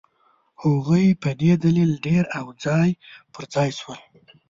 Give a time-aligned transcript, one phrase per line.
[0.63, 2.89] هغوی په دې دلیل ډېر او ځای
[3.33, 3.99] پر ځای شول.